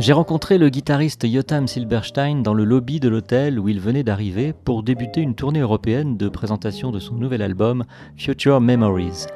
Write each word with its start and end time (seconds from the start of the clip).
J'ai 0.00 0.14
rencontré 0.14 0.56
le 0.56 0.70
guitariste 0.70 1.24
Yotam 1.24 1.68
Silberstein 1.68 2.42
dans 2.42 2.54
le 2.54 2.64
lobby 2.64 3.00
de 3.00 3.10
l'hôtel 3.10 3.60
où 3.60 3.68
il 3.68 3.78
venait 3.80 4.02
d'arriver 4.02 4.54
pour 4.64 4.82
débuter 4.82 5.20
une 5.20 5.34
tournée 5.34 5.60
européenne 5.60 6.16
de 6.16 6.30
présentation 6.30 6.90
de 6.90 6.98
son 6.98 7.16
nouvel 7.16 7.42
album 7.42 7.84
Future 8.16 8.62
Memories. 8.62 9.26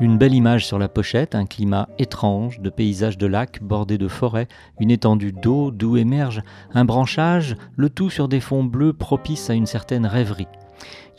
Une 0.00 0.16
belle 0.16 0.32
image 0.32 0.66
sur 0.66 0.78
la 0.78 0.88
pochette, 0.88 1.34
un 1.34 1.44
climat 1.44 1.90
étrange 1.98 2.60
de 2.60 2.70
paysages 2.70 3.18
de 3.18 3.26
lacs 3.26 3.62
bordés 3.62 3.98
de 3.98 4.08
forêts, 4.08 4.48
une 4.80 4.90
étendue 4.90 5.32
d'eau 5.32 5.70
d'où 5.70 5.98
émerge 5.98 6.42
un 6.72 6.86
branchage, 6.86 7.54
le 7.76 7.90
tout 7.90 8.08
sur 8.08 8.26
des 8.26 8.40
fonds 8.40 8.64
bleus 8.64 8.94
propices 8.94 9.50
à 9.50 9.54
une 9.54 9.66
certaine 9.66 10.06
rêverie. 10.06 10.48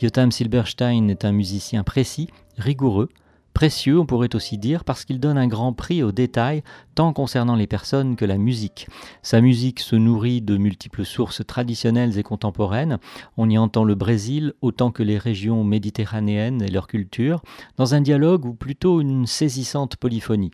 Yotam 0.02 0.32
Silberstein 0.32 1.08
est 1.08 1.24
un 1.24 1.32
musicien 1.32 1.84
précis, 1.84 2.28
rigoureux, 2.58 3.08
précieux, 3.56 3.98
on 3.98 4.04
pourrait 4.04 4.34
aussi 4.34 4.58
dire, 4.58 4.84
parce 4.84 5.06
qu'il 5.06 5.18
donne 5.18 5.38
un 5.38 5.46
grand 5.46 5.72
prix 5.72 6.02
aux 6.02 6.12
détails, 6.12 6.62
tant 6.96 7.12
concernant 7.12 7.56
les 7.56 7.66
personnes 7.66 8.16
que 8.16 8.24
la 8.24 8.38
musique. 8.38 8.88
Sa 9.22 9.42
musique 9.42 9.80
se 9.80 9.96
nourrit 9.96 10.40
de 10.40 10.56
multiples 10.56 11.04
sources 11.04 11.46
traditionnelles 11.46 12.18
et 12.18 12.22
contemporaines. 12.22 12.98
On 13.36 13.50
y 13.50 13.58
entend 13.58 13.84
le 13.84 13.94
Brésil 13.94 14.54
autant 14.62 14.90
que 14.90 15.02
les 15.02 15.18
régions 15.18 15.62
méditerranéennes 15.62 16.62
et 16.62 16.70
leur 16.70 16.86
culture, 16.86 17.42
dans 17.76 17.94
un 17.94 18.00
dialogue 18.00 18.46
ou 18.46 18.54
plutôt 18.54 19.02
une 19.02 19.26
saisissante 19.26 19.96
polyphonie. 19.96 20.50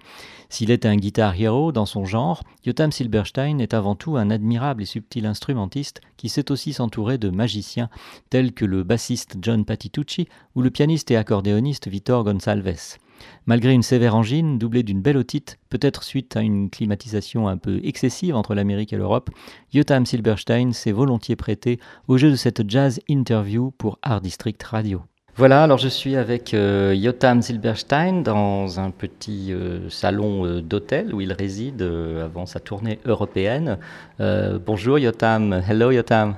S'il 0.49 0.73
est 0.73 0.85
un 0.85 0.97
guitar 0.97 1.41
hero 1.41 1.71
dans 1.71 1.87
son 1.87 2.05
genre, 2.05 2.43
Yotam 2.67 2.91
Silberstein 2.91 3.61
est 3.61 3.73
avant 3.73 3.95
tout 3.95 4.17
un 4.17 4.29
admirable 4.29 4.83
et 4.83 4.87
subtil 4.87 5.27
instrumentiste 5.27 6.01
qui 6.17 6.29
sait 6.29 6.51
aussi 6.51 6.73
s'entourer 6.73 7.19
de 7.19 7.31
magiciens 7.31 7.89
tels 8.31 8.53
que 8.53 8.65
le 8.65 8.83
bassiste 8.83 9.37
John 9.41 9.65
Patitucci 9.65 10.27
ou 10.57 10.63
le 10.63 10.71
pianiste 10.71 11.13
et 11.13 11.17
accordéoniste 11.17 11.87
Vitor 11.87 12.25
Gonçalves. 12.25 12.99
Malgré 13.47 13.73
une 13.73 13.83
sévère 13.83 14.15
angine, 14.15 14.59
doublée 14.59 14.83
d'une 14.83 15.03
belle 15.03 15.17
otite, 15.17 15.59
peut-être 15.69 16.03
suite 16.03 16.37
à 16.37 16.41
une 16.41 16.71
climatisation 16.71 17.49
un 17.49 17.57
peu 17.57 17.81
excessive 17.85 18.37
entre 18.37 18.55
l'Amérique 18.55 18.93
et 18.93 18.97
l'Europe, 18.97 19.31
Yotam 19.73 20.07
Silberstein 20.07 20.73
s'est 20.73 20.93
volontiers 20.93 21.37
prêté 21.37 21.79
au 22.09 22.19
jeu 22.19 22.31
de 22.31 22.37
cette 22.37 22.69
jazz 22.71 23.01
interview 23.09 23.73
pour 23.73 23.99
Art 24.03 24.21
District 24.21 24.63
Radio. 24.63 25.03
Voilà, 25.35 25.63
alors 25.63 25.79
je 25.79 25.89
suis 25.89 26.17
avec 26.17 26.53
euh, 26.53 26.95
Yotam 26.95 27.41
Silberstein 27.41 28.23
dans 28.23 28.79
un 28.79 28.91
petit 28.91 29.51
euh, 29.51 29.89
salon 29.89 30.45
euh, 30.45 30.61
d'hôtel 30.61 31.15
où 31.15 31.23
il 31.23 31.33
réside 31.33 31.81
euh, 31.81 32.27
avant 32.27 32.45
sa 32.45 32.61
tournée 32.61 32.99
européenne. 33.07 33.79
Euh, 34.21 34.59
bonjour 34.65 34.99
Yotam, 34.99 35.55
hello 35.67 35.91
Yotam. 35.91 36.37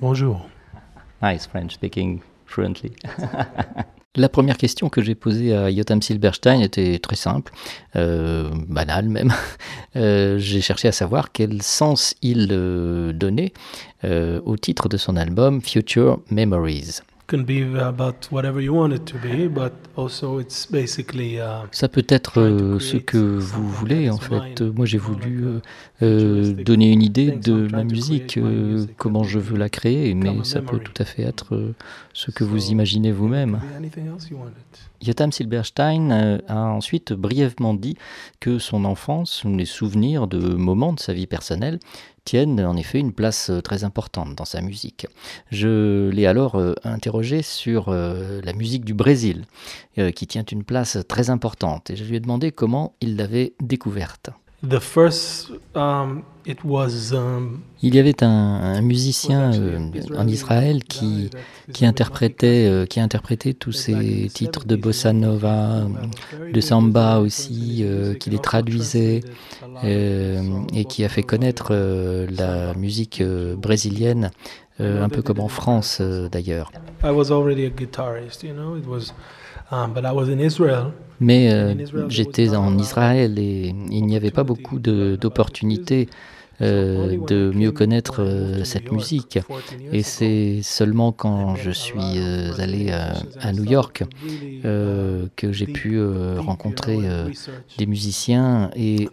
Bonjour. 0.00 0.48
Nice 1.22 1.46
French 1.46 1.74
speaking 1.74 2.20
fluently. 2.46 2.92
La 4.16 4.28
première 4.28 4.58
question 4.58 4.88
que 4.88 5.02
j'ai 5.02 5.16
posée 5.16 5.56
à 5.56 5.70
Yotam 5.70 6.00
Silberstein 6.00 6.60
était 6.60 7.00
très 7.00 7.16
simple, 7.16 7.52
euh, 7.96 8.50
banale 8.68 9.08
même. 9.08 9.32
Euh, 9.96 10.38
j'ai 10.38 10.60
cherché 10.60 10.88
à 10.88 10.92
savoir 10.92 11.30
quel 11.30 11.62
sens 11.62 12.16
il 12.20 12.48
euh, 12.50 13.12
donnait 13.12 13.52
au 14.02 14.56
titre 14.56 14.88
de 14.88 14.96
son 14.96 15.16
album 15.16 15.62
Future 15.62 16.18
Memories. 16.30 16.98
Can 17.26 17.38
be 17.38 17.62
about 17.80 18.30
whatever 18.30 18.60
you 18.60 18.74
want 18.74 18.92
it 18.92 19.06
to 19.06 19.14
be, 19.16 19.48
but 19.48 19.72
also 19.96 20.38
it's 20.40 20.66
basically 20.70 21.38
uh, 21.38 21.66
Ça 21.72 21.88
peut 21.88 22.04
être 22.06 22.38
euh, 22.38 22.78
ce 22.78 22.98
que 22.98 23.16
vous 23.16 23.66
voulez 23.66 24.10
en 24.10 24.18
fait. 24.18 24.60
Moi 24.60 24.84
j'ai 24.84 24.98
voulu 24.98 25.44
euh, 25.44 25.60
euh, 26.02 26.52
donner 26.52 26.92
une 26.92 27.02
idée 27.02 27.30
de 27.30 27.66
ma 27.72 27.82
musique, 27.82 28.36
euh, 28.36 28.84
comment 28.98 29.24
je 29.24 29.38
veux 29.38 29.56
la 29.56 29.70
créer, 29.70 30.12
mais 30.12 30.44
ça 30.44 30.60
peut 30.60 30.78
tout 30.78 30.92
à 31.00 31.06
fait 31.06 31.22
être 31.22 31.72
ce 32.12 32.30
que 32.30 32.44
vous 32.44 32.66
imaginez 32.66 33.10
vous-même. 33.10 33.58
Yotam 35.06 35.32
Silberstein 35.32 36.10
euh, 36.10 36.38
a 36.48 36.56
ensuite 36.56 37.12
brièvement 37.12 37.74
dit 37.74 37.96
que 38.40 38.58
son 38.58 38.84
enfance, 38.84 39.42
les 39.44 39.64
souvenirs 39.64 40.26
de 40.26 40.38
moments 40.38 40.92
de 40.92 41.00
sa 41.00 41.12
vie 41.12 41.26
personnelle, 41.26 41.78
tiennent 42.24 42.60
en 42.60 42.76
effet 42.76 43.00
une 43.00 43.12
place 43.12 43.50
euh, 43.50 43.60
très 43.60 43.84
importante 43.84 44.34
dans 44.34 44.44
sa 44.44 44.62
musique. 44.62 45.06
Je 45.50 46.08
l'ai 46.10 46.26
alors 46.26 46.54
euh, 46.54 46.74
interrogé 46.84 47.42
sur 47.42 47.90
la 47.90 48.52
musique 48.54 48.84
du 48.84 48.94
Brésil, 48.94 49.44
qui 50.14 50.26
tient 50.26 50.44
une 50.44 50.64
place 50.64 50.98
très 51.08 51.30
importante, 51.30 51.90
et 51.90 51.96
je 51.96 52.04
lui 52.04 52.16
ai 52.16 52.20
demandé 52.20 52.52
comment 52.52 52.94
il 53.00 53.16
l'avait 53.16 53.54
découverte. 53.60 54.30
The 54.66 54.80
first, 54.80 55.50
um, 55.74 56.22
it 56.46 56.64
was 56.64 57.12
um, 57.12 57.60
Il 57.82 57.94
y 57.94 57.98
avait 57.98 58.22
un, 58.22 58.28
un 58.28 58.80
musicien 58.80 59.52
euh, 59.52 59.90
en 60.16 60.26
Israël 60.26 60.82
qui, 60.84 61.28
qui, 61.74 61.84
interprétait, 61.84 62.66
euh, 62.66 62.86
qui 62.86 62.98
interprétait 62.98 63.52
tous 63.52 63.72
ces 63.72 64.30
titres 64.32 64.64
de 64.64 64.76
bossa 64.76 65.12
nova, 65.12 65.82
de 66.50 66.60
samba 66.62 67.18
aussi, 67.18 67.80
euh, 67.82 68.14
qui 68.14 68.30
les 68.30 68.38
traduisait 68.38 69.20
euh, 69.84 70.42
et 70.72 70.86
qui 70.86 71.04
a 71.04 71.10
fait 71.10 71.22
connaître 71.22 71.68
euh, 71.72 72.26
la 72.30 72.72
musique 72.72 73.20
euh, 73.20 73.56
brésilienne, 73.56 74.30
euh, 74.80 75.04
un 75.04 75.10
peu 75.10 75.20
comme 75.20 75.40
en 75.40 75.48
France 75.48 75.98
euh, 76.00 76.30
d'ailleurs. 76.30 76.72
I 77.02 77.10
was 77.10 77.30
already 77.30 77.66
a 77.66 77.70
guitarist, 77.70 78.42
you 78.42 78.54
know? 78.54 78.76
It 78.76 78.86
was, 78.86 79.12
but 79.70 80.04
I 80.04 80.12
was 80.12 80.28
in 80.28 80.38
Israel. 80.38 80.92
Mais 81.20 81.52
euh, 81.52 81.74
j'étais 82.08 82.54
en 82.54 82.76
Israël 82.76 83.38
et 83.38 83.74
il 83.90 84.04
n'y 84.04 84.16
avait 84.16 84.30
pas 84.32 84.44
beaucoup 84.44 84.78
d'opportunités 84.78 86.08
euh, 86.60 87.18
de 87.26 87.50
mieux 87.54 87.72
connaître 87.72 88.22
euh, 88.22 88.64
cette 88.64 88.92
musique. 88.92 89.38
Et 89.92 90.02
c'est 90.02 90.60
seulement 90.62 91.12
quand 91.12 91.56
je 91.56 91.70
suis 91.70 91.98
euh, 92.16 92.52
allé 92.58 92.88
euh, 92.90 93.12
à 93.40 93.52
New 93.52 93.64
York 93.64 94.04
euh, 94.64 95.26
que 95.36 95.52
j'ai 95.52 95.66
pu 95.66 96.00
rencontrer 96.38 96.98
des 97.78 97.86
musiciens 97.86 98.70
et 98.76 99.08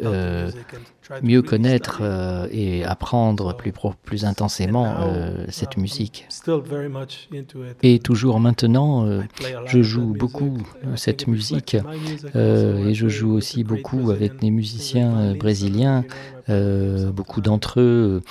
mieux 1.24 1.42
connaître 1.42 2.00
euh, 2.02 2.48
et 2.52 2.84
apprendre 2.84 3.56
plus, 4.04 4.26
intensément 4.26 4.96
euh, 5.00 5.46
cette 5.50 5.78
musique. 5.78 6.26
Still 6.30 6.62
very 6.64 6.90
much 6.90 7.28
into 7.34 7.64
it. 7.64 7.78
Et 7.84 8.00
toujours 8.00 8.40
maintenant, 8.40 9.06
euh, 9.06 9.22
je 9.66 9.82
joue 9.82 10.14
beaucoup 10.18 10.58
cette 10.96 11.28
musique 11.28 11.76
et 11.76 12.94
je 12.94 13.08
joue 13.08 13.34
aussi 13.34 13.64
beaucoup 13.64 14.12
avec 14.12 14.40
des 14.40 14.52
musiciens 14.52 15.34
brésiliens, 15.36 16.04
beaucoup 16.48 17.42
d'entre 17.42 17.80
eux, 17.80 18.22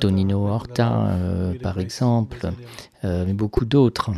Tonino 0.00 0.46
Horta, 0.46 1.16
par 1.62 1.78
exemple, 1.80 2.50
mais 3.02 3.32
beaucoup 3.32 3.64
d'autres. 3.64 4.10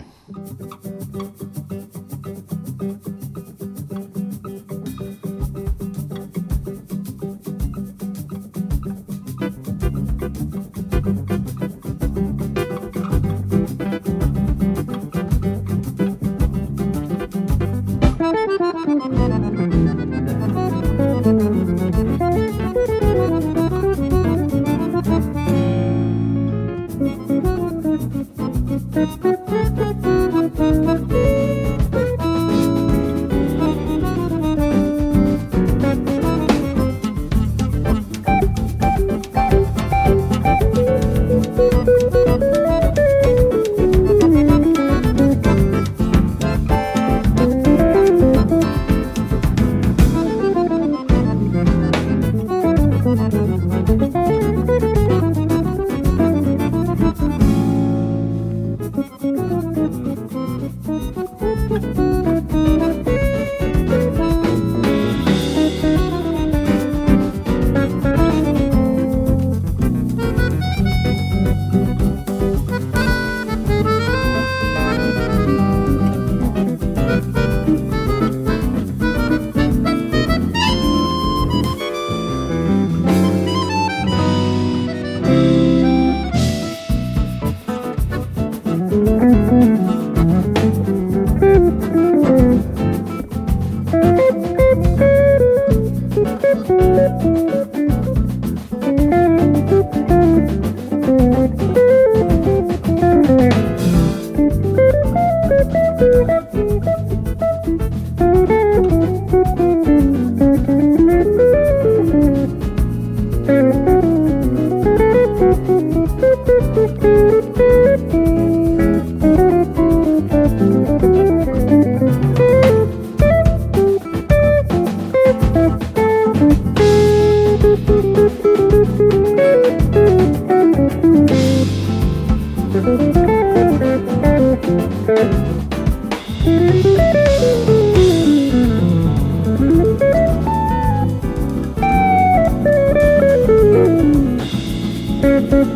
Thank 145.50 145.66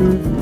you. 0.00 0.35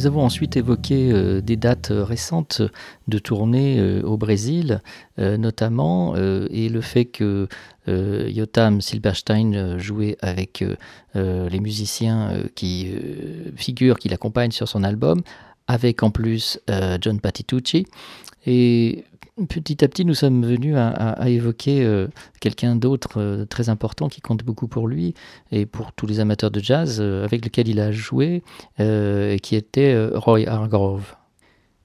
Nous 0.00 0.06
avons 0.06 0.24
ensuite 0.24 0.56
évoqué 0.56 1.12
euh, 1.12 1.42
des 1.42 1.56
dates 1.56 1.92
récentes 1.92 2.62
de 3.06 3.18
tournée 3.18 3.78
euh, 3.78 4.00
au 4.00 4.16
Brésil, 4.16 4.80
euh, 5.18 5.36
notamment, 5.36 6.16
et 6.16 6.70
le 6.70 6.80
fait 6.80 7.04
que 7.04 7.48
Yotam 7.86 8.80
Silberstein 8.80 9.76
jouait 9.76 10.16
avec 10.22 10.64
les 11.14 11.60
musiciens 11.60 12.32
qui 12.54 12.94
figurent, 13.56 13.98
qui 13.98 14.08
l'accompagnent 14.08 14.52
sur 14.52 14.68
son 14.68 14.84
album, 14.84 15.22
avec 15.66 16.02
en 16.02 16.10
plus 16.10 16.60
John 17.00 17.20
Patitucci. 17.20 17.86
Petit 19.46 19.84
à 19.84 19.88
petit, 19.88 20.04
nous 20.04 20.14
sommes 20.14 20.44
venus 20.44 20.76
à, 20.76 21.28
évoquer 21.28 21.84
euh, 21.84 22.08
quelqu'un 22.40 22.76
d'autre 22.76 23.18
euh, 23.20 23.44
très 23.44 23.68
important 23.68 24.08
qui 24.08 24.20
compte 24.20 24.44
beaucoup 24.44 24.68
pour 24.68 24.88
lui 24.88 25.14
et 25.52 25.66
pour 25.66 25.92
tous 25.92 26.06
les 26.06 26.20
amateurs 26.20 26.50
de 26.50 26.60
jazz 26.60 26.98
euh, 27.00 27.24
avec 27.24 27.44
lequel 27.44 27.68
il 27.68 27.80
a 27.80 27.92
joué, 27.92 28.42
qui 28.76 29.56
était 29.56 30.08
Roy 30.14 30.46
Hargrove. 30.46 31.14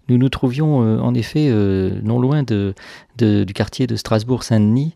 Nous 0.08 0.18
nous 0.18 0.30
trouvions 0.30 0.78
en 0.78 1.14
effet 1.16 1.50
non 2.04 2.20
loin 2.20 2.44
de, 2.44 2.74
du 3.18 3.54
quartier 3.54 3.88
de 3.88 3.96
Strasbourg-Saint-Denis, 3.96 4.94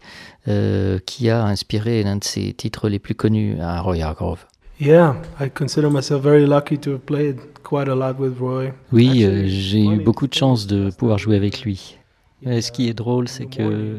qui 1.05 1.29
a 1.29 1.45
inspiré 1.45 2.03
l'un 2.03 2.17
de 2.17 2.23
ses 2.23 2.53
titres 2.53 2.89
les 2.89 2.99
plus 2.99 3.15
connus 3.15 3.59
à 3.59 3.81
Roy 3.81 4.01
Hargrove. 4.01 4.45
Yeah, 4.79 5.15
I 5.41 5.49
consider 5.49 5.89
myself 5.89 6.21
very 6.21 6.45
lucky 6.45 6.77
to 6.79 6.91
have 6.91 7.05
played 7.05 7.37
quite 7.63 7.89
a 7.89 7.95
lot 7.95 8.17
with 8.17 8.39
Roy. 8.39 8.71
Oui, 8.93 9.25
j'ai 9.47 9.83
eu 9.83 9.97
beaucoup 9.97 10.27
de 10.27 10.33
chance 10.33 10.67
de 10.67 10.89
pouvoir 10.91 11.17
jouer 11.17 11.35
avec 11.35 11.63
lui 11.63 11.99
ce 12.45 12.71
qui 12.71 12.87
est 12.87 12.93
drôle, 12.93 13.27
c'est 13.27 13.45
que 13.45 13.97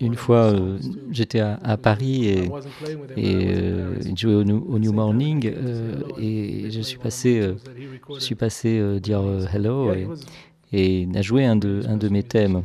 une 0.00 0.16
fois, 0.16 0.52
euh, 0.52 0.78
j'étais 1.10 1.40
à, 1.40 1.76
Paris 1.76 2.26
et, 2.26 2.50
et 3.16 3.46
euh, 3.48 3.94
jouais 4.16 4.34
au, 4.34 4.44
New 4.44 4.92
Morning 4.92 5.52
euh, 5.54 6.00
et 6.18 6.70
je 6.70 6.80
suis 6.80 6.98
passé, 6.98 7.54
je 8.14 8.20
suis 8.20 8.34
passé 8.34 8.98
dire 9.00 9.22
hello 9.52 9.92
et, 9.92 10.08
et 10.72 11.08
a 11.14 11.22
joué 11.22 11.44
un 11.44 11.56
de, 11.56 12.08
mes 12.08 12.22
thèmes. 12.22 12.62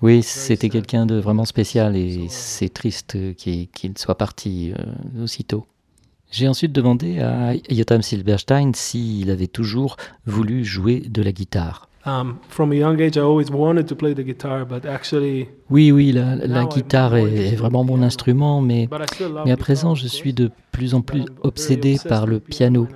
Oui, 0.00 0.22
c'était 0.22 0.68
quelqu'un 0.68 1.06
de 1.06 1.16
vraiment 1.16 1.44
spécial 1.44 1.96
et 1.96 2.28
c'est 2.28 2.72
triste 2.72 3.34
qu'il 3.34 3.68
soit 3.96 4.16
parti 4.16 4.72
aussitôt. 5.20 5.66
J'ai 6.30 6.46
ensuite 6.46 6.72
demandé 6.72 7.20
à 7.20 7.54
Jotam 7.70 8.02
Silberstein 8.02 8.72
s'il 8.74 9.30
avait 9.30 9.46
toujours 9.46 9.96
voulu 10.26 10.64
jouer 10.64 11.00
de 11.00 11.22
la 11.22 11.32
guitare. 11.32 11.87
Oui, 15.70 15.92
oui, 15.92 16.12
la, 16.12 16.64
guitare 16.64 17.16
est, 17.16 17.54
vraiment 17.56 17.84
mon 17.84 18.02
instrument, 18.02 18.60
mais, 18.60 18.88
mais 19.44 19.50
à 19.52 19.56
présent, 19.56 19.94
je 19.94 20.06
suis 20.06 20.32
de 20.32 20.50
plus 20.72 20.94
en 20.94 21.02
plus 21.02 21.24
obsédé 21.42 21.96
par 22.08 22.26
le 22.26 22.40
piano 22.40 22.88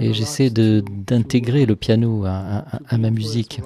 et 0.00 0.12
j'essaie 0.12 0.50
d'intégrer 0.50 1.66
le 1.66 1.76
piano 1.76 2.24
à 2.26 2.98
ma 2.98 3.10
musique. 3.10 3.60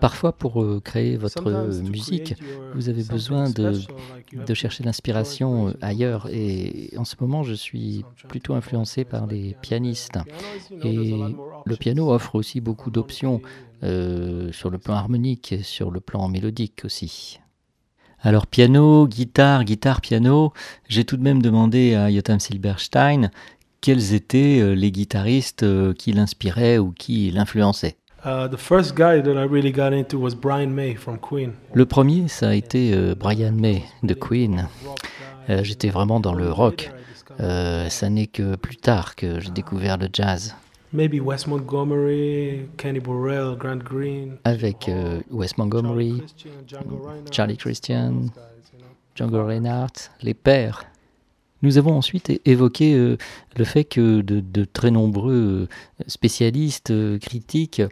Parfois, 0.00 0.32
pour 0.32 0.62
euh, 0.62 0.80
créer 0.80 1.16
votre 1.16 1.50
musique, 1.82 2.34
vous 2.74 2.88
avez 2.88 3.02
besoin 3.02 3.50
de, 3.50 3.72
de 4.32 4.54
chercher 4.54 4.84
l'inspiration 4.84 5.68
euh, 5.68 5.72
ailleurs. 5.80 6.28
Et 6.30 6.92
en 6.96 7.04
ce 7.04 7.16
moment, 7.20 7.42
je 7.42 7.54
suis 7.54 8.04
plutôt 8.28 8.54
influencé 8.54 9.04
par 9.04 9.26
les 9.26 9.56
pianistes. 9.62 10.18
Et 10.82 11.20
le 11.64 11.76
piano 11.76 12.12
offre 12.12 12.34
aussi 12.34 12.60
beaucoup 12.60 12.90
d'options 12.90 13.40
euh, 13.84 14.50
sur 14.52 14.70
le 14.70 14.78
plan 14.78 14.94
harmonique 14.94 15.52
et 15.52 15.62
sur 15.62 15.90
le 15.90 16.00
plan 16.00 16.28
mélodique 16.28 16.82
aussi. 16.84 17.40
Alors 18.20 18.46
piano, 18.46 19.06
guitare, 19.06 19.64
guitare, 19.64 20.00
piano, 20.00 20.52
j'ai 20.88 21.04
tout 21.04 21.16
de 21.16 21.22
même 21.22 21.42
demandé 21.42 21.94
à 21.94 22.10
Jotam 22.10 22.40
Silberstein 22.40 23.30
quels 23.82 24.14
étaient 24.14 24.74
les 24.74 24.90
guitaristes 24.90 25.66
qui 25.94 26.12
l'inspiraient 26.12 26.78
ou 26.78 26.92
qui 26.92 27.30
l'influençaient. 27.30 27.98
Le 31.74 31.84
premier, 31.84 32.28
ça 32.28 32.48
a 32.48 32.54
été 32.54 32.94
euh, 32.94 33.14
Brian 33.14 33.52
May 33.52 33.84
de 34.02 34.14
Queen. 34.14 34.66
Euh, 35.50 35.62
j'étais 35.62 35.90
vraiment 35.90 36.20
dans 36.20 36.32
le 36.32 36.50
rock. 36.50 36.90
Euh, 37.40 37.90
ça 37.90 38.08
n'est 38.08 38.26
que 38.26 38.56
plus 38.56 38.76
tard 38.76 39.14
que 39.14 39.40
j'ai 39.40 39.50
découvert 39.50 39.98
le 39.98 40.08
jazz. 40.10 40.54
Maybe 40.94 41.18
Wes 41.20 41.48
Montgomery, 41.48 42.68
Kenny 42.76 43.00
Burrell, 43.00 43.56
Grant 43.56 43.82
Green. 43.82 44.38
Avec 44.44 44.88
Wes 45.28 45.58
Montgomery, 45.58 46.22
Charlie 47.32 47.56
Christian, 47.56 48.26
Django 49.16 49.44
Reinhardt, 49.44 50.12
les 50.22 50.34
pères. 50.34 50.84
Nous 51.62 51.78
avons 51.78 51.96
ensuite 51.96 52.40
évoqué 52.44 52.94
euh, 52.94 53.16
le 53.56 53.64
fait 53.64 53.84
que 53.84 54.20
de, 54.20 54.64
très 54.64 54.90
nombreux 54.90 55.68
euh, 55.68 56.04
spécialistes, 56.06 56.90
euh, 56.90 57.18
critiques, 57.18 57.82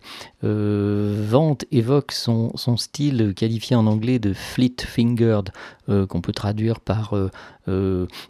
vantent, 0.42 1.64
évoquent 1.70 2.12
son, 2.12 2.52
style 2.76 3.32
qualifié 3.34 3.76
en 3.76 3.86
anglais 3.86 4.18
de 4.18 4.32
fleet-fingered, 4.32 5.50
qu'on 5.86 6.20
peut 6.20 6.32
traduire 6.32 6.80
par 6.80 7.14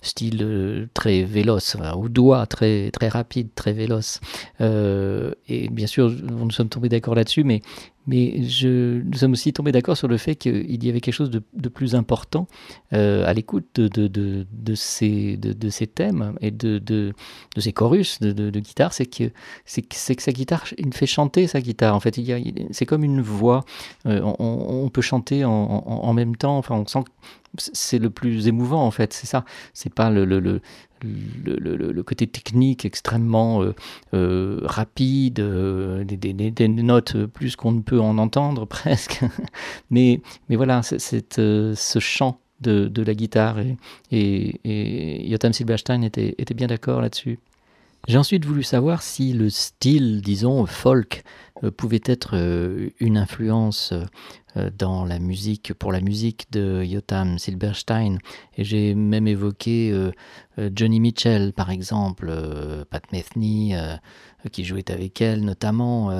style 0.02 0.88
très 0.92 1.22
véloce, 1.22 1.76
ou 1.96 2.08
doigt 2.10 2.44
très, 2.46 2.90
très 2.90 3.08
rapide, 3.08 3.48
très 3.54 3.72
véloce. 3.72 4.20
et 4.60 5.68
bien 5.70 5.86
sûr, 5.86 6.10
nous 6.10 6.50
sommes 6.50 6.68
tombés 6.68 6.90
d'accord 6.90 7.14
là-dessus, 7.14 7.44
mais 7.44 7.62
nous 8.06 9.16
sommes 9.16 9.32
aussi 9.32 9.52
tombés 9.52 9.72
d'accord 9.72 9.96
sur 9.96 10.08
le 10.08 10.16
fait 10.16 10.34
qu'il 10.34 10.84
y 10.84 10.88
avait 10.88 11.00
quelque 11.00 11.14
chose 11.14 11.30
de, 11.30 11.68
plus 11.68 11.94
important 11.94 12.48
euh, 12.92 13.24
à 13.26 13.32
l'écoute 13.32 13.66
de, 13.80 14.08
de, 14.08 14.46
de, 14.50 14.74
ces, 14.74 15.36
de, 15.36 15.70
ces 15.70 15.86
thèmes 15.86 16.34
et 16.40 16.50
de, 16.50 17.12
de, 17.54 17.60
ces 17.60 17.72
chorus 17.72 18.20
de, 18.20 18.50
guitare, 18.60 18.92
c'est 18.92 19.06
que, 19.06 19.30
c'est, 19.64 19.82
que 19.82 20.22
sa 20.22 20.32
guitare, 20.32 20.64
il 20.78 20.92
fait 20.94 21.06
chanter 21.06 21.46
sa 21.46 21.60
guitare. 21.60 21.94
En 21.94 22.00
fait, 22.00 22.16
il 22.18 22.68
c'est 22.70 22.86
comme 22.86 23.04
une 23.04 23.20
voix. 23.20 23.64
Euh, 24.06 24.20
on, 24.38 24.88
peut 24.88 25.02
chanter 25.02 25.44
en, 25.44 26.12
même 26.12 26.36
temps. 26.36 26.58
Enfin, 26.58 26.74
on 26.74 26.86
sent 26.86 27.04
que 27.04 27.10
c'est 27.56 27.98
le 27.98 28.10
plus 28.10 28.48
émouvant 28.48 28.84
en 28.84 28.90
fait. 28.90 29.12
C'est 29.12 29.26
ça. 29.26 29.44
C'est 29.74 29.92
pas 29.92 30.10
le, 30.10 30.24
le, 30.24 30.40
le 30.40 30.60
le, 31.02 32.02
côté 32.02 32.26
technique 32.26 32.84
extrêmement 32.84 33.62
euh, 33.62 33.74
euh, 34.14 34.60
rapide, 34.62 35.40
des, 35.40 36.68
notes 36.68 37.26
plus 37.26 37.56
qu'on 37.56 37.72
ne 37.72 37.80
peut 37.80 38.00
en 38.00 38.18
entendre 38.18 38.64
presque. 38.66 39.20
mais, 39.90 40.20
mais 40.48 40.56
voilà, 40.56 40.82
c'est, 40.82 41.34
ce 41.34 41.98
chant 41.98 42.41
de, 42.62 43.02
la 43.02 43.14
guitare 43.14 43.58
et, 43.58 43.76
et, 44.10 45.30
Jotam 45.30 45.52
Silberstein 45.52 46.02
était, 46.02 46.34
était 46.38 46.54
bien 46.54 46.66
d'accord 46.68 47.00
là-dessus. 47.00 47.38
J'ai 48.08 48.18
ensuite 48.18 48.44
voulu 48.44 48.64
savoir 48.64 49.00
si 49.02 49.32
le 49.32 49.48
style, 49.48 50.22
disons, 50.22 50.66
folk 50.66 51.22
pouvait 51.76 52.00
être 52.04 52.34
une 52.98 53.16
influence 53.16 53.94
euh, 54.58 54.70
dans 54.76 55.06
la 55.06 55.18
musique, 55.18 55.72
pour 55.72 55.92
la 55.92 56.00
musique 56.00 56.44
de 56.52 56.82
Jotam 56.82 57.38
Silberstein. 57.38 58.18
Et 58.58 58.64
j'ai 58.64 58.94
même 58.94 59.26
évoqué 59.26 59.90
euh, 59.90 60.10
euh, 60.58 60.68
Johnny 60.74 61.00
Mitchell, 61.00 61.54
par 61.54 61.70
exemple, 61.70 62.30
Pat 62.90 63.02
Metheny, 63.12 63.74
qui 64.50 64.64
jouait 64.64 64.90
avec 64.90 65.22
elle 65.22 65.42
notamment. 65.44 66.10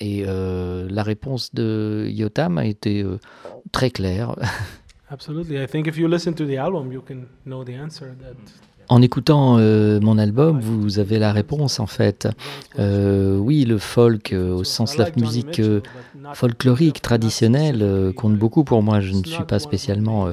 et 0.00 0.24
la 0.24 1.02
réponse 1.02 1.54
de 1.54 2.06
Yotam 2.10 2.58
a 2.58 2.66
été 2.66 3.04
très 3.72 3.90
claire. 3.90 4.36
Absolutely. 5.10 5.62
I 5.62 5.66
think 5.66 5.86
if 5.86 5.96
you 5.96 6.08
listen 6.08 6.34
to 6.34 6.46
the 6.46 6.56
album, 6.56 6.90
you 6.92 7.02
can 7.02 7.26
know 7.44 7.64
the 7.64 7.74
answer. 7.74 8.14
That 8.20 8.36
en 8.88 9.02
écoutant 9.02 9.56
euh, 9.58 10.00
mon 10.00 10.18
album, 10.18 10.60
vous 10.60 10.98
avez 10.98 11.18
la 11.18 11.32
réponse 11.32 11.80
en 11.80 11.86
fait. 11.86 12.28
Euh, 12.78 13.36
oui, 13.36 13.64
le 13.64 13.78
folk, 13.78 14.32
euh, 14.32 14.52
au 14.52 14.64
sens 14.64 14.96
de 14.96 15.02
la 15.02 15.10
musique 15.16 15.62
folklorique 16.34 17.00
traditionnelle, 17.00 18.12
compte 18.16 18.36
beaucoup 18.36 18.64
pour 18.64 18.82
moi. 18.82 19.00
Je 19.00 19.12
ne 19.12 19.24
suis 19.24 19.44
pas 19.44 19.58
spécialement 19.58 20.28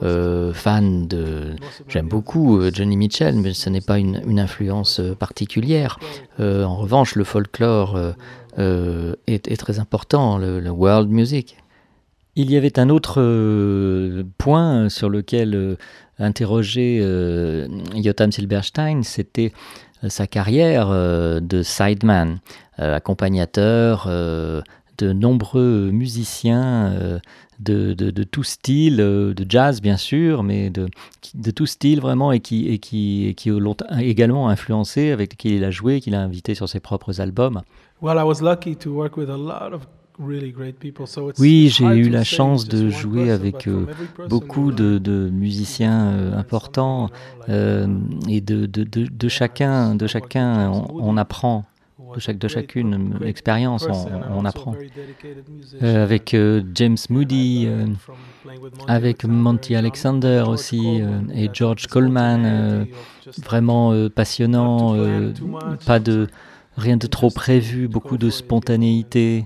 fan 0.00 1.06
de... 1.08 1.56
J'aime 1.88 2.08
beaucoup 2.08 2.60
Johnny 2.72 2.96
Mitchell, 2.96 3.36
mais 3.36 3.52
ce 3.52 3.70
n'est 3.70 3.80
pas 3.80 3.98
une, 3.98 4.38
influence 4.38 5.00
particulière. 5.18 5.98
en 6.38 6.76
revanche, 6.76 7.14
le 7.14 7.24
folklore 7.24 7.98
est, 8.56 9.58
très 9.58 9.78
important, 9.80 10.38
le 10.38 10.70
world 10.70 11.10
music. 11.10 11.56
Il 12.40 12.52
y 12.52 12.56
avait 12.56 12.78
un 12.78 12.88
autre 12.88 13.20
euh, 13.20 14.22
point 14.38 14.88
sur 14.88 15.08
lequel 15.10 15.56
euh, 15.56 15.74
interroger 16.20 17.00
euh, 17.02 17.66
Jotam 18.00 18.30
Silberstein, 18.30 19.02
c'était 19.02 19.52
sa 20.06 20.28
carrière 20.28 20.90
de 20.90 21.62
sideman, 21.64 22.38
accompagnateur 22.76 24.06
de 24.06 25.12
nombreux 25.12 25.90
musiciens 25.90 27.20
de, 27.58 27.94
de, 27.94 28.22
tout 28.22 28.44
style, 28.44 28.98
de 28.98 29.46
jazz 29.48 29.80
bien 29.80 29.96
sûr, 29.96 30.44
mais 30.44 30.70
de, 30.70 30.86
de 31.34 31.50
tout 31.50 31.66
style 31.66 32.00
vraiment, 32.00 32.30
et 32.30 32.38
qui, 32.38 32.68
et 32.68 33.50
l'ont 33.50 33.76
également 33.98 34.48
influencé, 34.48 35.10
avec 35.10 35.36
qui 35.36 35.56
il 35.56 35.64
a 35.64 35.72
joué, 35.72 36.00
qu'il 36.00 36.14
a 36.14 36.20
invité 36.20 36.54
sur 36.54 36.68
ses 36.68 36.78
propres 36.78 37.20
albums. 37.20 37.62
Oui, 40.20 41.68
j'ai 41.68 41.84
eu 41.84 42.08
la 42.08 42.24
chance 42.24 42.66
de 42.66 42.90
jouer 42.90 43.30
avec 43.30 43.68
euh, 43.68 43.86
beaucoup 44.28 44.72
de, 44.72 45.30
musiciens 45.32 46.08
euh, 46.08 46.36
importants 46.36 47.10
euh, 47.48 47.86
et 48.28 48.40
de, 48.40 48.66
de, 48.66 49.28
chacun, 49.28 49.94
de 49.94 50.06
chacun 50.06 50.70
on, 50.70 51.16
apprend. 51.16 51.64
de, 52.14 52.20
chaque, 52.20 52.38
de 52.38 52.48
chacune 52.48 53.20
expérience, 53.24 53.86
on, 53.88 54.38
on 54.38 54.44
apprend. 54.44 54.74
Avec 55.80 56.36
James 56.74 56.96
Moody, 57.10 57.68
avec 58.88 59.24
Monty 59.24 59.76
Alexander 59.76 60.44
aussi, 60.48 61.00
et 61.32 61.48
George 61.52 61.86
Coleman, 61.86 62.86
vraiment 63.44 64.08
passionnant, 64.08 64.96
pas 65.86 66.00
de 66.00 66.26
rien 66.76 66.96
de 66.96 67.06
trop 67.06 67.30
prévu, 67.30 67.88
beaucoup 67.88 68.18
de 68.18 68.30
spontanéité. 68.30 69.44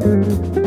Mm-hmm. 0.00 0.59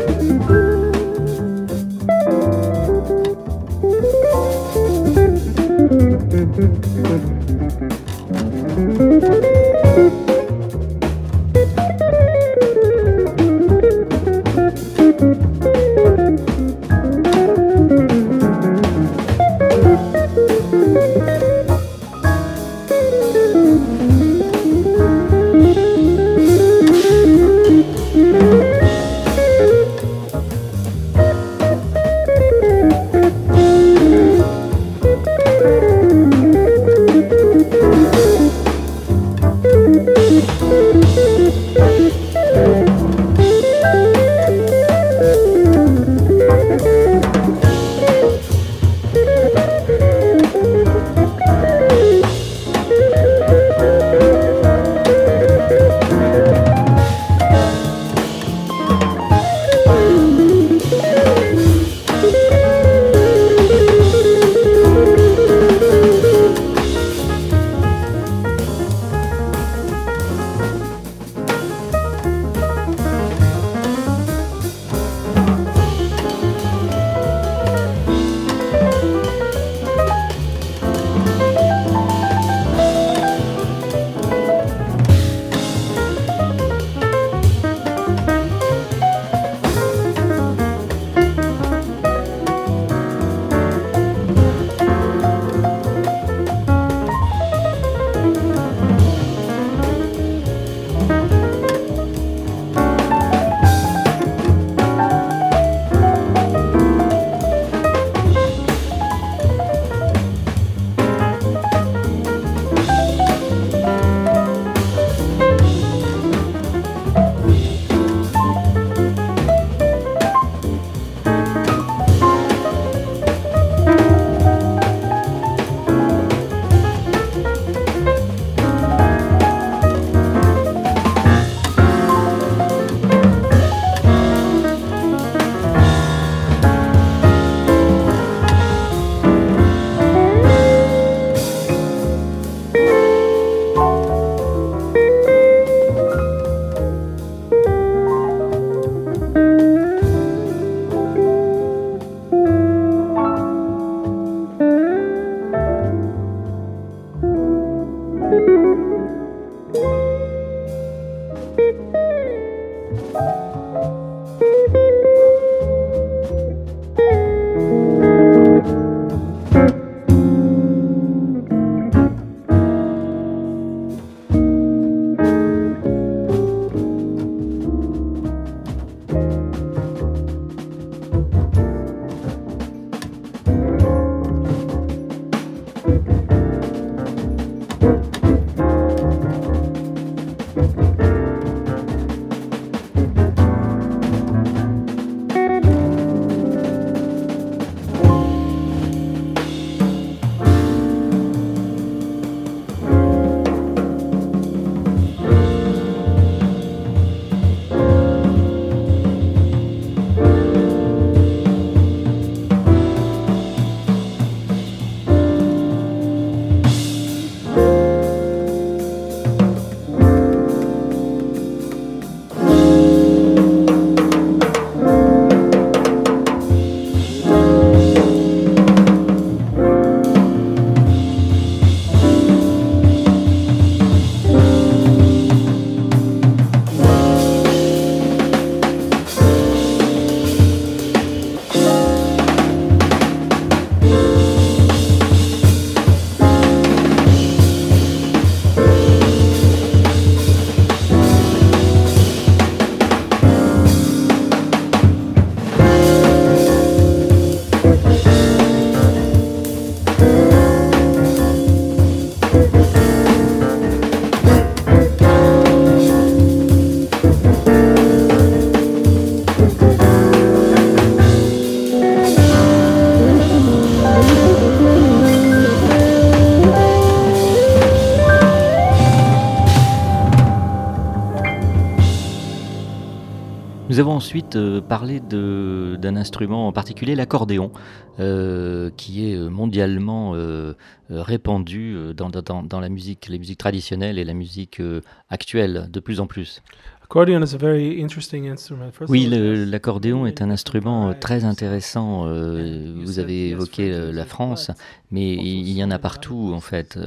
Ensuite 283.94 284.36
euh, 284.36 284.60
parlé 284.60 285.00
de- 285.00 285.76
d'un 285.80 285.96
instrument 285.96 286.48
en 286.48 286.52
particulier, 286.52 286.94
l'accordéon, 286.94 287.52
euh, 288.00 288.70
qui 288.76 289.08
est 289.10 289.16
mondialement 289.16 290.14
euh, 290.14 290.54
euh, 290.90 291.02
répandu 291.02 291.76
dans, 291.94 292.60
la 292.60 292.68
musique, 292.68 293.06
les 293.08 293.18
musiques 293.18 293.38
traditionnelles 293.38 293.98
et 293.98 294.04
la 294.04 294.14
musique 294.14 294.60
actuelle 295.08 295.68
de 295.70 295.80
plus 295.80 296.00
en 296.00 296.06
plus. 296.06 296.42
Accordion 296.84 297.22
is 297.22 297.34
a 297.34 297.38
very 297.38 297.80
interesting 297.80 298.26
instrument. 298.26 298.70
First 298.72 298.82
of 298.82 298.90
Oui, 298.90 299.06
l'accordéon 299.08 300.04
est 300.06 300.20
un 300.20 300.30
instrument 300.30 300.90
euh, 300.90 300.92
très 300.92 301.24
intéressant. 301.24 302.06
euh, 302.06 302.74
Vous 302.76 302.98
avez 302.98 303.30
évoqué 303.30 303.72
euh, 303.72 303.90
la 303.90 304.04
France, 304.04 304.50
mais 304.90 305.14
il 305.14 305.48
y 305.50 305.64
en 305.64 305.70
a 305.70 305.78
partout 305.78 306.32
en 306.34 306.40
fait, 306.40 306.78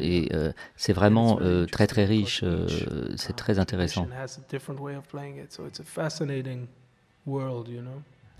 et 0.00 0.30
c'est 0.76 0.94
vraiment 0.94 1.38
très 1.70 1.86
très 1.86 2.06
riche. 2.06 2.42
C'est 3.16 3.36
très 3.36 3.58
intéressant. 3.58 4.08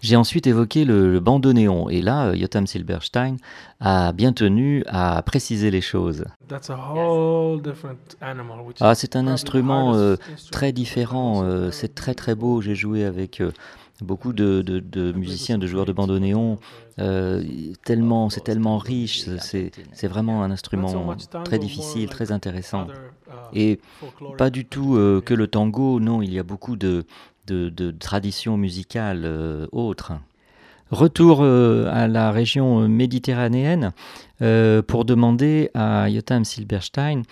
J'ai 0.07 0.15
ensuite 0.15 0.47
évoqué 0.47 0.85
le, 0.85 1.11
le 1.11 1.19
bandoneon, 1.19 1.89
et 1.89 2.01
là, 2.01 2.27
euh, 2.29 2.37
Jotam 2.37 2.69
Silberstein 2.69 3.39
a 3.81 4.13
bien 4.13 4.33
tenu 4.33 4.85
à 4.87 5.21
préciser 5.27 5.73
les 5.73 5.81
choses. 5.81 6.27
That's 6.47 6.71
a 6.71 6.77
whole 6.77 7.61
different 7.61 7.97
animal. 8.21 8.61
Which 8.65 8.77
Ah, 8.81 8.95
c'est 8.95 9.17
un 9.17 9.27
instrument 9.27 9.97
euh, 9.97 10.13
instrument 10.13 10.51
très 10.53 10.71
différent, 10.71 11.43
euh, 11.43 11.73
c'est 11.73 11.93
très 11.97 12.15
très 12.15 12.37
beau. 12.37 12.61
J'ai 12.61 12.77
joué 12.77 13.05
avec 13.05 13.41
euh, 13.41 13.51
beaucoup 14.01 14.33
de, 14.33 14.63
de- 14.63 14.79
de 14.79 15.11
musiciens, 15.11 15.59
de 15.59 15.67
joueurs 15.67 15.87
de 15.87 15.93
bandoneon. 15.93 16.61
euh, 17.01 17.43
tellement, 17.85 18.31
c'est 18.31 18.43
tellement 18.43 18.79
riche, 18.79 19.25
c'est 19.41 20.07
vraiment 20.07 20.45
un 20.45 20.53
instrument 20.53 21.17
très 21.43 21.59
difficile, 21.59 22.09
très 22.11 22.31
intéressant. 22.31 22.87
uh, 22.87 23.59
Et 23.59 23.81
pas 24.37 24.51
du 24.51 24.65
tout 24.67 24.95
euh, 24.95 25.21
que 25.21 25.35
le 25.35 25.49
tango, 25.49 25.99
non, 25.99 26.23
il 26.23 26.33
y 26.33 26.39
a 26.39 26.45
beaucoup 26.45 26.77
de, 26.77 27.05
de, 27.47 27.91
traditions 27.91 28.57
musicales 28.57 29.23
euh, 29.25 29.67
autres. 29.73 30.13
Retour 30.91 31.41
euh, 31.43 31.91
à 31.93 32.07
la 32.07 32.31
région 32.31 32.83
euh, 32.83 32.89
méditerranéenne 32.89 33.93
pour 34.87 35.07
demander 35.07 35.71
à 35.73 36.11
Jotam 36.11 36.45
Silberstein 36.45 37.23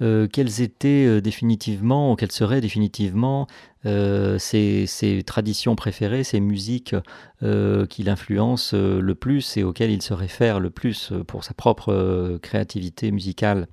quelles 0.00 0.62
étaient 0.62 1.20
définitivement, 1.20 2.12
ou 2.12 2.16
quelles 2.16 2.32
seraient 2.32 2.62
définitivement 2.62 3.46
ses, 3.84 5.22
traditions 5.26 5.76
préférées, 5.76 6.24
ses 6.24 6.40
musiques 6.40 6.96
qui 7.42 8.02
l'influencent 8.02 8.74
le 8.74 9.14
plus 9.14 9.58
et 9.58 9.62
auxquelles 9.62 9.90
il 9.90 10.00
se 10.00 10.14
réfère 10.14 10.58
le 10.58 10.70
plus 10.70 11.12
pour 11.26 11.44
sa 11.44 11.52
propre 11.52 12.38
créativité 12.40 13.12
musicale. 13.12 13.66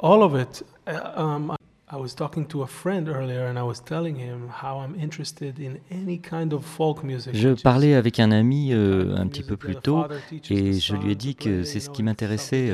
all 0.00 0.22
of 0.22 0.34
it. 0.34 0.62
Uh, 0.86 1.12
um, 1.16 1.56
I 1.90 1.96
was 1.96 2.14
talking 2.14 2.46
to 2.48 2.62
a 2.62 2.66
friend 2.66 3.08
earlier, 3.08 3.46
and 3.46 3.58
I 3.58 3.62
was 3.62 3.82
telling 3.82 4.16
him 4.16 4.50
how 4.62 4.78
I'm 4.80 4.94
interested 5.00 5.58
in 5.58 5.78
any 5.90 6.18
kind 6.18 6.52
of 6.52 6.62
folk 6.62 7.02
music. 7.02 7.34
Je 7.34 7.50
parlais 7.62 7.94
avec 7.94 8.20
un 8.20 8.30
ami 8.30 8.74
euh, 8.74 9.16
un 9.16 9.26
petit 9.26 9.42
peu 9.42 9.56
plus 9.56 9.74
tôt 9.74 10.04
et 10.50 10.74
je 10.74 10.96
lui 10.96 11.12
ai 11.12 11.14
dit 11.14 11.34
que 11.34 11.62
c'est 11.62 11.80
ce 11.80 11.88
qui 11.88 12.02
m'intéressait. 12.02 12.72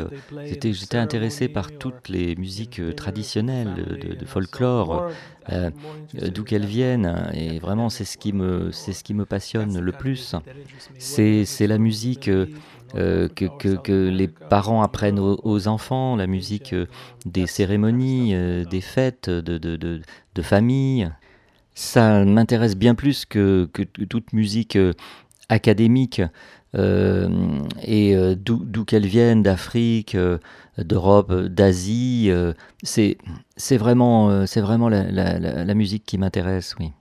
j'étais 0.50 0.98
intéressé 0.98 1.48
par 1.48 1.70
toutes 1.70 2.08
les 2.08 2.34
musiques 2.34 2.80
traditionnelles 2.96 3.74
de, 4.18 4.26
folklore, 4.26 5.08
euh, 5.52 5.70
d'où 6.12 6.42
qu'elles 6.42 6.66
viennent. 6.66 7.30
Et 7.34 7.60
vraiment, 7.60 7.90
c'est 7.90 8.04
ce 8.04 8.18
qui 8.18 8.32
me, 8.32 8.72
c'est 8.72 8.92
ce 8.92 9.04
qui 9.04 9.14
me 9.14 9.24
passionne 9.24 9.78
le 9.78 9.92
plus. 9.92 10.34
C'est, 10.98 11.44
c'est 11.44 11.68
la 11.68 11.78
musique 11.78 12.28
euh, 12.28 12.46
euh, 12.96 13.28
que, 13.28 14.08
les 14.08 14.28
parents 14.28 14.82
apprennent 14.82 15.18
aux, 15.18 15.68
enfants, 15.68 16.16
la 16.16 16.26
musique 16.26 16.72
euh, 16.72 16.86
des 17.26 17.46
cérémonies, 17.46 18.34
euh, 18.34 18.64
des 18.64 18.80
fêtes, 18.80 19.28
de, 19.28 20.00
famille. 20.42 21.10
Ça 21.74 22.24
m'intéresse 22.24 22.76
bien 22.76 22.94
plus 22.94 23.24
que, 23.24 23.68
toute 24.08 24.32
musique 24.32 24.78
académique 25.48 26.22
et 26.76 28.16
d'où 28.36 28.84
qu'elles 28.84 29.06
viennent, 29.06 29.42
d'Afrique, 29.42 30.16
d'Europe, 30.78 31.32
d'Asie. 31.32 32.30
c'est 32.82 33.76
vraiment, 33.76 34.44
vraiment 34.56 34.88
la- 34.88 35.10
la 35.10 35.74
musique 35.74 36.04
qui 36.04 36.18
m'intéresse, 36.18 36.76
oui. 36.78 36.92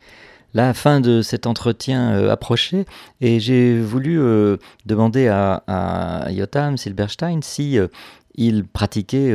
La 0.54 0.74
fin 0.74 1.00
de 1.02 1.22
cet 1.22 1.48
entretien 1.48 2.12
euh, 2.12 2.32
approchait 2.32 2.86
et 3.22 3.40
j'ai 3.40 3.80
voulu 3.82 4.20
euh, 4.20 4.58
demander 4.86 5.28
à, 5.28 5.64
à 5.68 6.32
Jotam 6.32 6.78
Silberstein 6.78 7.42
si 7.42 7.80
euh, 7.80 7.88
il 8.36 8.66
pratiquait 8.66 9.32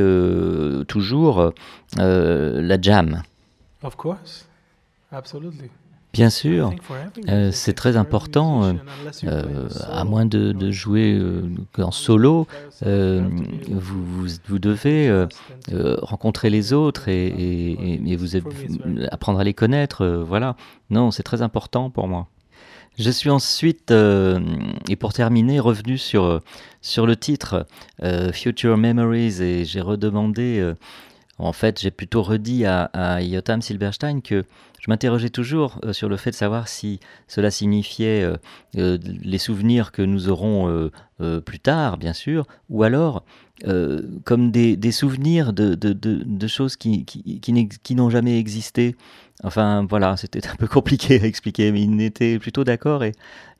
toujours 0.89 1.53
la 1.95 2.81
jam. 2.81 3.23
Of 3.81 3.95
course, 3.95 4.45
absolutely. 5.09 5.69
Bien 6.11 6.31
sûr, 6.31 6.71
euh, 7.29 7.51
c'est 7.51 7.73
très 7.73 7.95
important, 7.95 8.63
euh, 8.63 8.73
euh, 9.25 9.69
à 9.91 10.03
moins 10.05 10.25
de, 10.25 10.71
jouer 10.71 11.19
qu'en 11.71 11.91
solo, 11.91 12.47
vous, 12.81 14.03
vous, 14.03 14.27
vous 14.47 14.59
devez 14.59 15.25
rencontrer 16.01 16.49
les 16.49 16.73
autres 16.73 17.09
et, 17.09 17.27
et- 17.27 17.93
et- 17.93 18.11
et 18.11 18.15
vous 18.15 18.35
êtes- 18.35 18.43
apprendre 19.11 19.39
à 19.39 19.43
les 19.43 19.53
connaître. 19.53 20.05
voilà. 20.27 20.55
Non, 20.89 21.11
c'est 21.11 21.23
très 21.23 21.41
important 21.43 21.89
pour 21.91 22.07
moi. 22.07 22.27
Je 22.97 23.11
suis 23.11 23.29
ensuite, 23.29 23.91
euh, 23.91 24.39
et 24.89 24.95
pour 24.97 25.13
terminer, 25.13 25.59
revenu 25.59 25.97
sur, 25.97 26.41
sur 26.81 27.05
le 27.05 27.15
titre 27.15 27.65
euh, 28.03 28.31
Future 28.33 28.77
Memories 28.77 29.41
et 29.41 29.63
j'ai 29.63 29.79
redemandé, 29.79 30.73
en 31.39 31.53
fait, 31.53 31.79
j'ai 31.79 31.91
plutôt 31.91 32.21
redit 32.21 32.65
à, 32.65 32.89
à 32.93 33.21
Jotam 33.21 33.61
Silberstein 33.61 34.21
que 34.21 34.43
je 34.79 34.89
m'interrogeais 34.89 35.29
toujours 35.29 35.79
euh, 35.83 35.93
sur 35.93 36.09
le 36.09 36.17
fait 36.17 36.31
de 36.31 36.35
savoir 36.35 36.67
si 36.67 36.99
cela 37.27 37.51
signifiait 37.51 38.23
euh, 38.23 38.37
euh, 38.77 38.97
les 39.03 39.37
souvenirs 39.37 39.91
que 39.91 40.01
nous 40.01 40.29
aurons 40.29 40.89
plus 41.45 41.59
tard, 41.59 41.97
bien 41.97 42.13
sûr, 42.13 42.45
ou 42.69 42.83
alors 42.83 43.25
euh, 43.67 44.01
comme 44.23 44.51
des, 44.51 44.75
des 44.77 44.91
souvenirs 44.91 45.53
de, 45.53 45.75
de, 45.75 45.93
de, 45.93 46.23
de 46.25 46.47
choses 46.47 46.75
qui, 46.77 47.05
n'ont 47.95 48.09
jamais 48.09 48.39
existé. 48.39 48.95
Enfin, 49.43 49.85
voilà, 49.89 50.17
c'était 50.17 50.45
un 50.47 50.55
peu 50.55 50.67
compliqué 50.77 51.21
à 51.21 51.25
expliquer, 51.25 51.71
mais 51.71 51.83
il 51.83 52.01
était 52.01 52.39
plutôt 52.39 52.65
d'accord 52.65 53.03
et, 53.05 53.13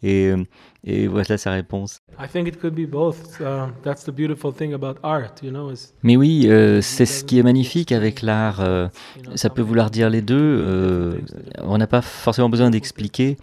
et, 0.03 0.27
euh, 0.27 0.43
et 0.83 1.07
voilà 1.07 1.37
sa 1.37 1.51
réponse. 1.51 2.01
I 2.19 2.27
think 2.27 2.47
it 2.49 2.59
could 2.59 2.73
be 2.75 2.85
both. 2.89 3.39
Uh, 3.39 3.67
that's 3.83 4.03
the 4.03 4.11
beautiful 4.11 4.53
thing 4.53 4.73
about 4.73 4.95
art, 5.03 5.35
you 5.41 5.51
know. 5.51 5.71
Is 5.71 5.93
Mais 6.03 6.17
oui, 6.17 6.47
euh, 6.49 6.81
c'est 6.81 7.05
ce 7.05 7.23
qui 7.23 7.39
est 7.39 7.43
magnifique 7.43 7.93
avec 7.93 8.21
l'art. 8.21 8.59
euh, 8.59 8.87
ça 9.35 9.49
peut 9.49 9.61
vouloir 9.61 9.89
dire 9.89 10.09
les 10.09 10.21
deux. 10.21 10.35
euh, 10.37 11.17
on 11.59 11.77
n'a 11.77 11.87
pas 11.87 12.01
forcément 12.01 12.49
besoin 12.49 12.69
d'expliquer. 12.69 13.37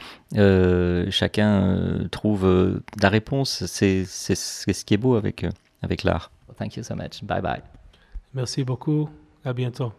chacun 1.10 2.00
trouve 2.10 2.46
la 3.00 3.08
réponse. 3.08 3.64
C'est 3.66 4.04
ce 4.04 4.84
qui 4.84 4.92
est 4.94 4.98
beau 4.98 5.14
avec, 5.16 5.46
avec 5.82 6.04
l'art. 6.04 6.30
Thank 6.56 6.76
you 6.76 6.82
so 6.82 6.94
much. 6.94 7.22
Bye 7.24 7.40
bye. 7.40 7.62
Merci 8.34 8.64
beaucoup. 8.64 9.08
À 9.44 9.52
bientôt. 9.52 9.92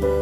Bye. 0.00 0.21